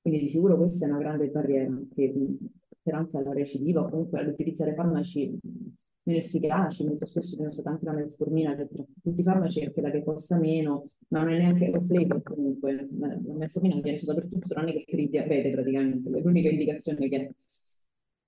[0.01, 2.15] Quindi di sicuro questa è una grande barriera che
[2.81, 5.37] per anche alla recidiva o comunque all'utilizzare farmaci
[6.07, 9.73] meno efficaci, molto spesso viene usata anche la metformina, che tra tutti i farmaci è
[9.73, 14.29] quella che costa meno, ma non è neanche off-label comunque, la metformina viene usata per
[14.29, 17.31] tutto tranne che per il diabete praticamente, è l'unica indicazione che è.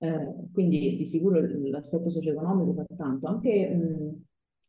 [0.01, 4.23] Eh, quindi di sicuro l'aspetto socio-economico fa tanto, anche mh,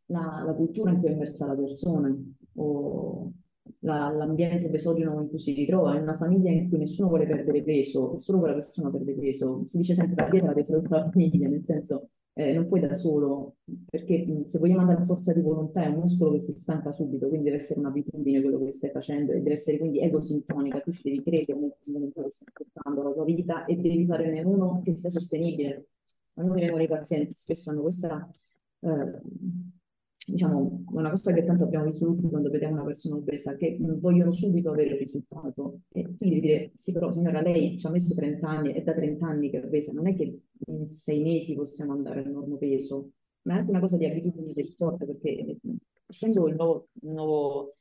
[0.06, 2.12] la, la, cultura in cui è immersa la persona
[2.54, 3.32] o
[3.80, 7.62] la, l'ambiente besogeno in cui si ritrova, in una famiglia in cui nessuno vuole perdere
[7.62, 11.48] peso, solo quella persona perde peso, si dice sempre la dieta la fare la famiglia,
[11.48, 12.08] nel senso
[12.40, 13.56] eh, non puoi da solo,
[13.90, 17.28] perché se vogliamo andare a forza di volontà è un muscolo che si stanca subito,
[17.28, 21.02] quindi deve essere un'abitudine quello che stai facendo e deve essere quindi egosintonica, tu ci
[21.02, 24.96] devi credere nel momento che stai portando la tua vita e devi farne uno che
[24.96, 25.88] sia sostenibile.
[26.32, 28.26] Quando mi vengono i pazienti spesso hanno questa
[28.80, 29.20] eh,
[30.26, 34.30] diciamo, una cosa che tanto abbiamo visto tutti quando vediamo una persona obesa, che vogliono
[34.30, 35.80] subito avere il risultato.
[35.92, 39.26] E devi dire, sì, però signora, lei ci ha messo 30 anni, è da 30
[39.26, 43.10] anni che è obesa, non è che in sei mesi possiamo andare al nuovo peso,
[43.42, 45.58] ma è anche una cosa di abitudini del corpo, perché
[46.06, 47.74] essendo il nuovo, nuovo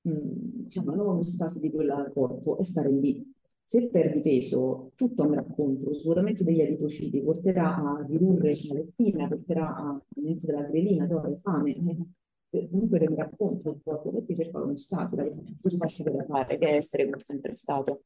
[0.00, 1.20] diciamo, la nuova
[1.60, 3.36] di quel corpo è stare lì
[3.68, 9.76] se perdi peso, tutto andrà contro, svuotamento degli adipociti porterà a ridurre la lettina, porterà
[9.76, 11.74] a aumento della grelina, dolore, fame,
[12.48, 16.56] eh, comunque renderà contro il corpo perché cerca l'omostasi, la cosa più facile da fare,
[16.56, 18.04] che è essere come sempre stato.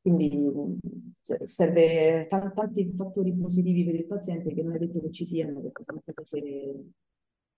[0.00, 0.80] Quindi
[1.22, 5.24] cioè, serve t- tanti fattori positivi per il paziente che non è detto che ci
[5.24, 6.84] siano, perché sono cose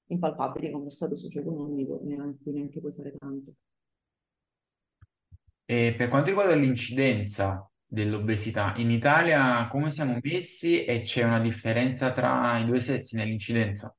[0.09, 3.55] impalpabili come lo stato socio-economico, neanche, neanche puoi fare tanto.
[5.75, 12.13] E per quanto riguarda l'incidenza dell'obesità, in Italia come siamo messi e c'è una differenza
[12.13, 13.97] tra i due sessi nell'incidenza?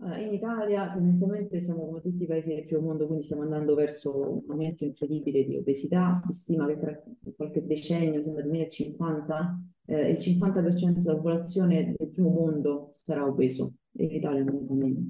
[0.00, 4.44] In Italia tendenzialmente siamo come tutti i paesi del primo mondo, quindi stiamo andando verso
[4.44, 6.12] un aumento incredibile di obesità.
[6.12, 7.02] Si stima che tra
[7.34, 14.06] qualche decennio, sembra 2050, eh, il 50% della popolazione del primo mondo sarà obeso e
[14.06, 15.04] l'Italia non è meno,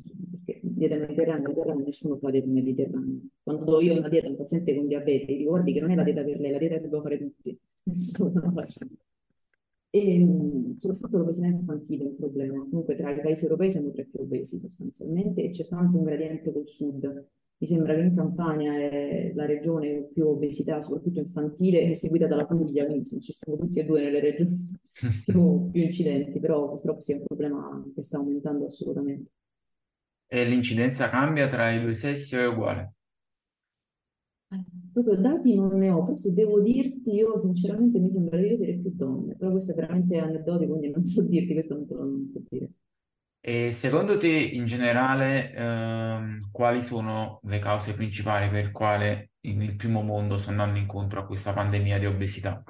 [0.45, 3.19] perché dieta mediterranea, mediterranea, nessuno fa dieta mediterranea.
[3.43, 5.97] Quando do io una dieta a un paziente con diabete, dico guardi che non è
[5.97, 8.87] la dieta per lei, la dieta che devo fare tutti, nessuno la faccia.
[9.91, 12.59] E soprattutto l'obesità infantile è un problema.
[12.69, 16.05] Comunque tra i paesi europei siamo tra i più obesi sostanzialmente e c'è tanto un
[16.05, 17.27] gradiente col sud.
[17.61, 22.29] Mi sembra che in Campania è la regione con più obesità, soprattutto infantile, è seguita
[22.29, 24.55] dalla Puglia, quindi insomma, ci stiamo tutti e due nelle regioni
[25.27, 29.33] più, più incidenti, però purtroppo sia un problema che sta aumentando assolutamente.
[30.29, 32.93] E l'incidenza cambia tra i due sessi o è uguale?
[35.03, 38.79] Proprio dati non ne ho, però se devo dirti, io sinceramente mi sembra di vedere
[38.79, 42.05] più donne, però questo è veramente aneddotico, quindi non so dirti, questo non te lo
[42.05, 42.69] non so dire.
[43.41, 50.03] E secondo te, in generale, ehm, quali sono le cause principali per quale il primo
[50.03, 52.63] mondo sta andando incontro a questa pandemia di obesità?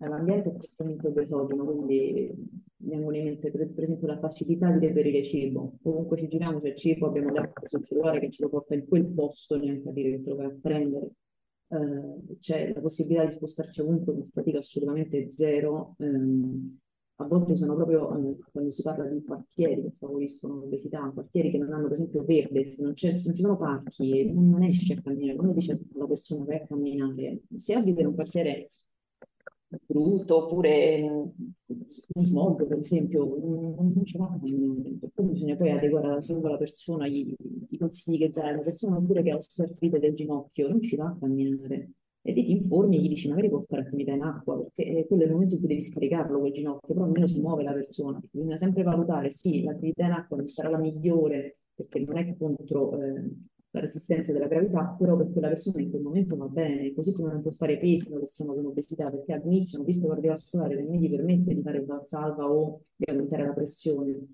[0.00, 2.32] L'ambiente è praticamente obesogeno, quindi
[2.76, 5.78] mi vengono in mente per, per, esempio la facilità di reperire cibo.
[5.82, 9.06] Comunque ci giriamo, c'è cibo, abbiamo l'app sul cellulare che ce lo porta in quel
[9.06, 11.10] posto, neanche a dire che te lo vai a prendere.
[11.70, 15.96] Eh, c'è la possibilità di spostarci ovunque con fatica assolutamente zero.
[15.98, 16.76] Eh,
[17.20, 21.58] a volte sono proprio, eh, quando si parla di quartieri che favoriscono l'obesità, quartieri che
[21.58, 24.92] non hanno per esempio verde, se non, se non ci sono parchi, non, non esce
[24.92, 25.34] a camminare.
[25.36, 28.70] Quando dice alla persona vai a camminare, se abita in un quartiere
[29.86, 36.06] brutto oppure un smog per esempio non, non ce la per cui bisogna poi adeguare
[36.06, 37.34] alla singola persona i,
[37.68, 41.06] i consigli che dai una persona oppure che ha osteoartrite del ginocchio non ci va
[41.06, 41.90] a camminare.
[42.22, 45.22] E lì ti informi e gli dici magari può fare attività in acqua perché quello
[45.22, 48.20] è il momento in cui devi scaricarlo quel ginocchio però almeno si muove la persona.
[48.30, 53.00] Bisogna sempre valutare sì l'attività in acqua non sarà la migliore perché non è contro
[53.00, 53.30] eh,
[53.78, 57.32] la resistenza della gravità, però per quella persona in quel momento va bene, così come
[57.32, 60.96] non può fare pesi una persona con obesità, perché all'inizio un rischio cardiovascolare che non
[60.96, 64.26] gli permette di fare valsalva o di aumentare la pressione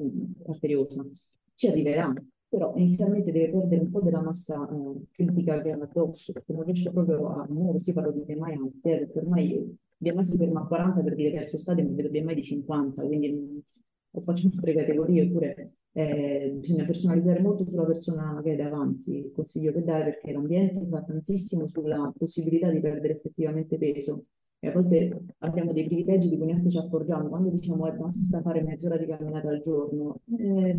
[0.00, 1.06] mm, arteriosa.
[1.54, 2.12] Ci arriverà,
[2.48, 6.64] però inizialmente deve perdere un po' della massa eh, critica che ha addosso, perché non
[6.64, 10.66] riesce proprio a muoversi, parlo di BMI alte, eh, perché ormai BMI si ferma a
[10.66, 13.62] 40 per dire terzo stadio, ma vedo BMI di 50, quindi
[14.10, 19.32] o facciamo altre categorie, oppure eh, bisogna personalizzare molto sulla persona che è davanti, il
[19.32, 24.26] consiglio che dai, perché l'ambiente fa tantissimo sulla possibilità di perdere effettivamente peso.
[24.58, 27.28] E a volte abbiamo dei privilegi di cui neanche ci accorgiamo.
[27.28, 30.78] Quando diciamo eh, basta fare mezz'ora di camminata al giorno, eh,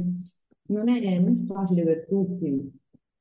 [0.68, 2.72] non è, non è facile per tutti.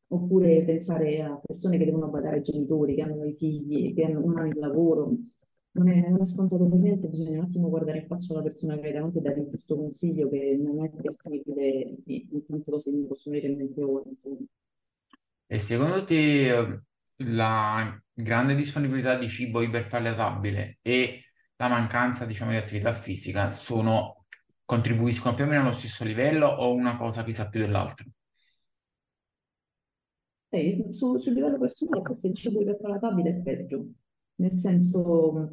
[0.09, 4.21] Oppure pensare a persone che devono badare ai genitori, che hanno i figli, che hanno,
[4.21, 5.17] non hanno il lavoro.
[5.77, 8.87] Non è, è scontato per niente, bisogna un attimo guardare in faccia la persona che
[8.87, 12.97] hai davanti e dare il giusto consiglio che non è disponibile in tante cose che
[12.97, 14.05] mi possono venire in mente ora.
[15.49, 16.81] E secondo te eh,
[17.35, 21.25] la grande disponibilità di cibo iperpaletabile e
[21.57, 24.25] la mancanza, diciamo, di attività fisica sono,
[24.65, 28.05] contribuiscono più o meno allo stesso livello o una cosa pesa più dell'altra?
[30.51, 33.87] Eh, su- sul livello personale forse il cibo iperpalatabile è peggio,
[34.37, 35.51] nel senso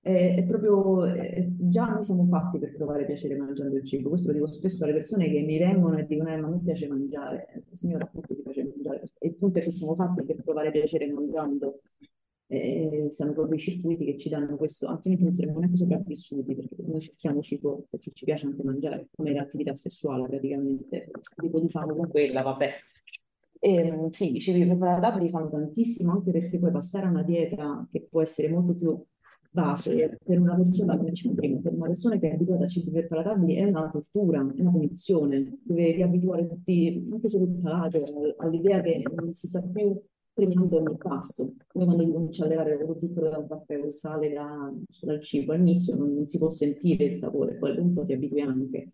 [0.00, 4.34] è, proprio, è- già noi siamo fatti per provare piacere mangiando il cibo, questo lo
[4.34, 8.04] dico spesso alle persone che mi vengono e dicono eh, ma me piace mangiare, signora
[8.04, 11.80] appunto ti piace mangiare, e il punto è che siamo fatti per provare piacere mangiando,
[12.46, 16.76] e siamo proprio i circuiti che ci danno questo, altrimenti non saremmo neanche sopravvissuti, perché
[16.84, 22.42] noi cerchiamo cibo perché ci piace anche mangiare, come l'attività sessuale praticamente, riproduciamo con quella,
[22.42, 22.70] vabbè.
[23.64, 28.02] E, sì, i cibi preparati fanno tantissimo, anche perché poi passare a una dieta che
[28.10, 29.02] può essere molto più
[29.50, 32.90] base per una persona, come dicevo prima, per una persona che è abituata a cibi
[32.90, 38.04] preparatabili è una tortura, è una punizione, deve riabituare tutti, anche solo il palato,
[38.36, 39.98] all'idea che non si sta più
[40.34, 43.94] preminendo ogni pasto, come quando si comincia a levare lo zucchero dal caffè o il
[43.94, 47.94] sale da, dal cibo, all'inizio non, non, si può sentire il sapore, poi dopo un
[47.94, 48.90] po' ti abitui anche.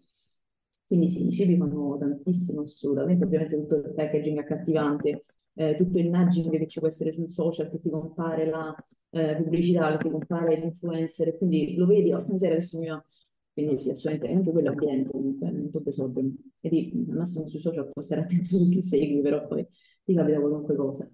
[0.91, 5.23] Quindi sì, i cibi fanno tantissimo assolutamente, ovviamente tutto il packaging accattivante,
[5.55, 8.75] eh, tutto il nudging che ci può essere sul social, che ti compare la
[9.11, 13.05] eh, pubblicità, che ti compare l'influencer, quindi lo vedi, oh, sera adesso mi va
[13.53, 16.33] quindi sì, assolutamente, anche quello ambiente, comunque, è molto esogeno.
[16.63, 19.67] E lì, al massimo sui social puoi stare attento su chi segui, però poi
[20.05, 21.09] ti capita qualunque cosa.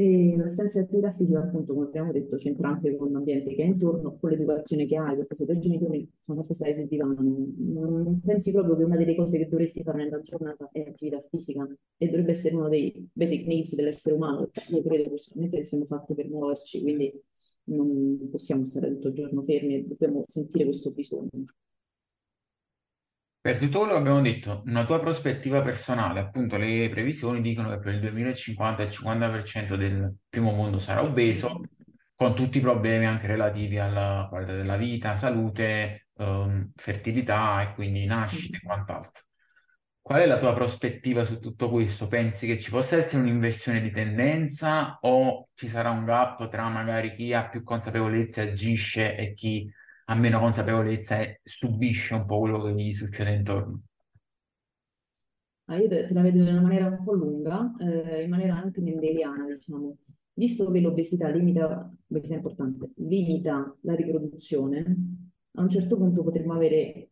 [0.00, 3.66] E l'assenza di attività fisica, appunto, come abbiamo detto, c'entra anche con l'ambiente che è
[3.66, 7.16] intorno, con l'educazione che hai, perché se i tuoi genitori sono sempre stati sul divano,
[7.58, 11.68] non pensi proprio che una delle cose che dovresti fare nella giornata è attività fisica
[11.98, 16.14] e dovrebbe essere uno dei basic needs dell'essere umano, io credo personalmente che siamo fatti
[16.14, 17.22] per muoverci, quindi
[17.64, 21.28] non possiamo stare tutto il giorno fermi e dobbiamo sentire questo bisogno.
[23.42, 27.78] Per tutto quello che abbiamo detto, una tua prospettiva personale, appunto le previsioni dicono che
[27.78, 31.62] per il 2050 il 50% del primo mondo sarà obeso,
[32.14, 38.04] con tutti i problemi anche relativi alla qualità della vita, salute, ehm, fertilità e quindi
[38.04, 39.22] nascite e quant'altro.
[40.02, 42.08] Qual è la tua prospettiva su tutto questo?
[42.08, 47.12] Pensi che ci possa essere un'inversione di tendenza o ci sarà un gap tra magari
[47.12, 49.66] chi ha più consapevolezza agisce e chi
[50.10, 53.82] ha meno consapevolezza e subisce un po' quello che gli succede intorno.
[55.66, 58.80] Ah, io te la vedo in una maniera un po' lunga, eh, in maniera anche
[58.80, 59.96] mendeliana, diciamo.
[60.32, 64.96] Visto che l'obesità limita, l'obesità è importante, limita la riproduzione,
[65.52, 67.08] a un certo punto potremmo avere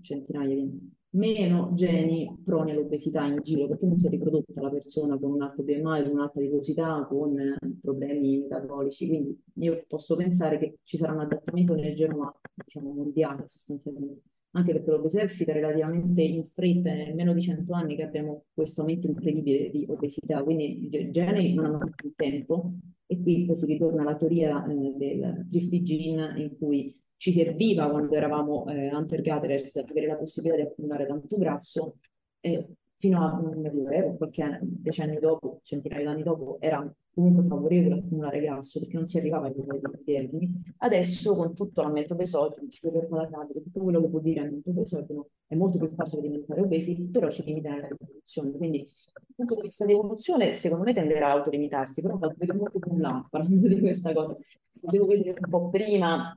[0.00, 5.18] centinaia di meno geni proni all'obesità in giro, perché non si è riprodotta la persona
[5.18, 9.08] con un alto BMI, con un'alta adiposità, con problemi metabolici.
[9.08, 14.22] Quindi io posso pensare che ci sarà un adattamento nel genoma, diciamo, mondiale sostanzialmente.
[14.52, 18.46] Anche perché l'obesità è uscita relativamente in fretta, nel meno di 100 anni che abbiamo
[18.52, 22.72] questo aumento incredibile di obesità, quindi i geni non hanno più tempo.
[23.06, 27.90] E qui poi si ritorna alla teoria eh, del thrifty gene in cui ci serviva
[27.90, 31.96] quando eravamo eh, hunter-gatherers avere la possibilità di accumulare tanto grasso
[32.40, 38.40] e fino a medioevo, qualche decennio dopo, centinaia di anni dopo, era comunque favorevole accumulare
[38.40, 40.62] grasso perché non si arrivava ai livelli interni.
[40.78, 45.88] Adesso con tutto l'aumento perpalatabile, tutto quello che può dire aumento pesogeno, è molto più
[45.88, 48.50] facile diventare obesi, però ci limita nella riproduzione.
[48.52, 52.78] Quindi dal punto di vista di evoluzione, secondo me tenderà a autolimitarsi, però vedo molto
[52.78, 54.34] più là parlando di questa cosa.
[54.72, 56.34] Devo vedere un po' prima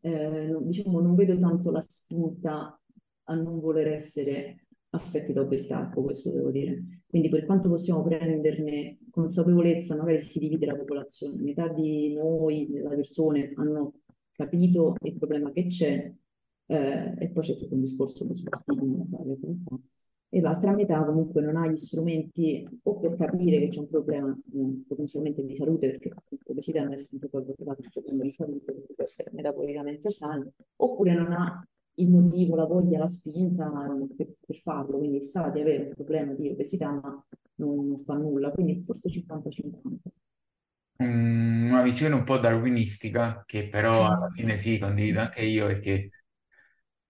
[0.00, 2.80] eh, diciamo, non vedo tanto la spinta
[3.24, 7.02] a non voler essere affetti da ecco, questo devo dire.
[7.06, 12.88] Quindi per quanto possiamo prenderne consapevolezza, magari si divide la popolazione, metà di noi, delle
[12.88, 14.00] persone, hanno
[14.32, 16.12] capito il problema che c'è,
[16.66, 19.04] eh, e poi c'è tutto un discorso sullo stigma,
[20.38, 24.30] e l'altra metà comunque non ha gli strumenti o per capire che c'è un problema
[24.54, 26.10] eh, potenzialmente di salute, perché
[26.46, 31.14] l'obesità non è sempre poi portata un problema di salute, può essere metabolicamente sano, oppure
[31.14, 33.70] non ha il motivo, la voglia, la spinta
[34.16, 37.24] per, per farlo, quindi sa di avere un problema di obesità, ma
[37.56, 40.10] non, non fa nulla, quindi forse 50-50.
[41.02, 46.10] Mm, Una visione un po' darwinistica, che però alla fine sì, condivido anche io, perché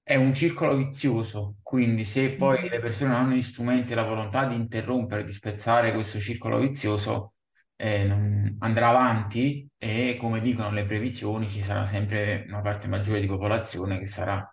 [0.08, 4.04] è un circolo vizioso, quindi se poi le persone non hanno gli strumenti e la
[4.04, 7.34] volontà di interrompere, di spezzare questo circolo vizioso,
[7.76, 13.20] eh, non- andrà avanti e come dicono le previsioni ci sarà sempre una parte maggiore
[13.20, 14.44] di popolazione che sarà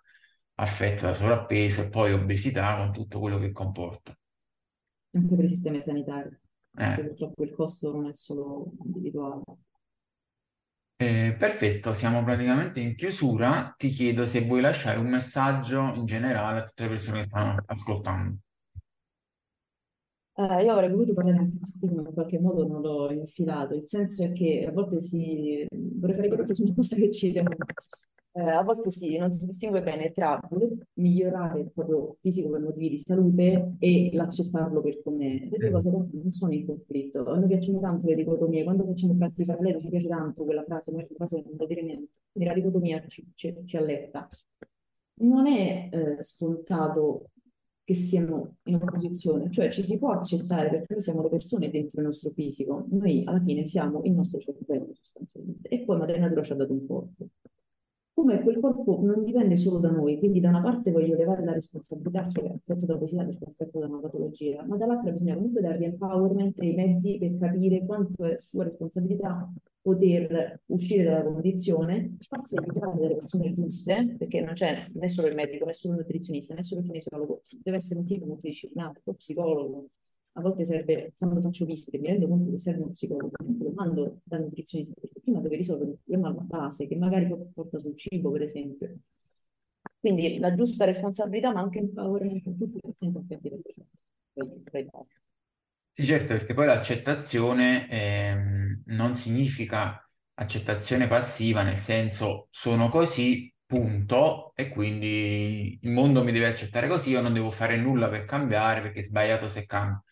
[0.55, 4.13] affetta da sovrappeso e poi obesità con tutto quello che comporta.
[5.13, 6.29] Anche per i sistemi sanitari,
[6.77, 9.41] Eh, purtroppo il costo non è solo individuale.
[10.97, 13.73] Eh, perfetto, siamo praticamente in chiusura.
[13.77, 17.63] Ti chiedo se vuoi lasciare un messaggio in generale a tutte le persone che stanno
[17.65, 18.37] ascoltando.
[20.37, 23.73] Eh, io avrei voluto parlare di stigma, in qualche modo non l'ho infilato.
[23.73, 25.65] Il senso è che a volte si...
[25.69, 27.31] vorrei fare chiarezza su una cosa che ci
[28.37, 32.59] eh, a volte sì, non si distingue bene tra voler migliorare il proprio fisico per
[32.59, 35.47] motivi di salute e l'accettarlo per com'è.
[35.49, 37.25] Le due cose in realtà non sono in conflitto.
[37.25, 38.65] A noi piacciono tanto le dicotomie.
[38.65, 41.81] Quando facciamo classi parallele ci piace tanto quella frase, ma questa frase non vuol dire
[41.81, 42.19] niente.
[42.33, 44.27] Quindi la dicotomia ci, ci, ci alletta.
[45.19, 47.29] Non è eh, scontato
[47.85, 52.01] che siano in opposizione, cioè ci si può accettare perché noi siamo le persone dentro
[52.01, 56.41] il nostro fisico, noi alla fine siamo il nostro cervello sostanzialmente e poi madre natura
[56.41, 57.27] ci ha dato un corpo.
[58.15, 61.51] Come quel corpo non dipende solo da noi, quindi da una parte voglio levare la
[61.51, 65.59] responsabilità che è affetto da obesità perché è da una patologia, ma dall'altra bisogna comunque
[65.59, 69.51] dargli empowerment e i mezzi per capire quanto è sua responsabilità
[69.81, 75.69] poter uscire dalla condizione, farsi aiutare dalle persone giuste, perché non c'è solo il medico,
[75.73, 79.89] solo il nutrizionista, solo il kinesiologo, deve essere un tipo multidisciplinare, lo psicologo.
[80.37, 84.19] A volte serve, quando faccio visite, mi rendo conto che serve un psicologo, lo mando
[84.23, 88.31] dal nutrizionista, perché prima deve risolvere un problema alla base, che magari porta sul cibo,
[88.31, 88.97] per esempio.
[89.99, 93.49] Quindi la giusta responsabilità, ma anche empowerment a tutti i pazienti affetti
[94.33, 95.05] da obesità.
[95.97, 100.05] Sì, certo, perché poi l'accettazione ehm, non significa
[100.35, 107.11] accettazione passiva, nel senso sono così, punto, e quindi il mondo mi deve accettare così,
[107.11, 110.03] io non devo fare nulla per cambiare perché è sbagliato se cambio.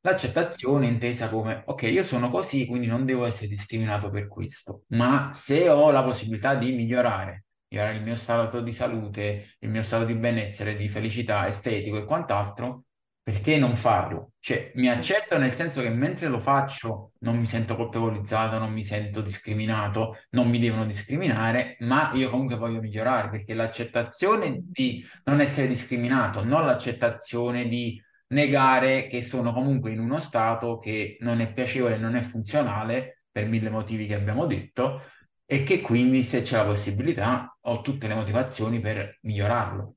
[0.00, 5.32] L'accettazione intesa come, ok, io sono così, quindi non devo essere discriminato per questo, ma
[5.32, 10.04] se ho la possibilità di migliorare, migliorare il mio stato di salute, il mio stato
[10.04, 12.84] di benessere, di felicità estetico e quant'altro,
[13.28, 14.32] perché non farlo?
[14.38, 18.82] Cioè, mi accetto nel senso che mentre lo faccio non mi sento colpevolizzato, non mi
[18.82, 25.40] sento discriminato, non mi devono discriminare, ma io comunque voglio migliorare, perché l'accettazione di non
[25.40, 31.52] essere discriminato, non l'accettazione di negare che sono comunque in uno stato che non è
[31.52, 35.02] piacevole, non è funzionale per mille motivi che abbiamo detto
[35.44, 39.94] e che quindi se c'è la possibilità ho tutte le motivazioni per migliorarlo.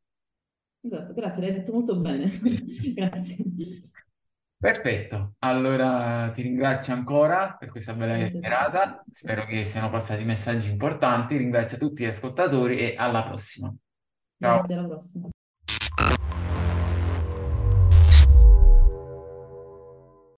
[0.83, 2.25] Esatto, grazie, l'hai detto molto bene.
[2.95, 3.45] Grazie.
[4.57, 11.35] Perfetto, allora ti ringrazio ancora per questa bella chiacchierata, spero che siano passati messaggi importanti,
[11.35, 13.73] ringrazio tutti gli ascoltatori e alla prossima.
[14.37, 14.57] Ciao.
[14.57, 15.30] Grazie, alla prossima.